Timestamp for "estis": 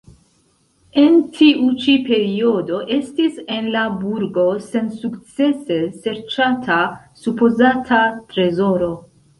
2.97-3.37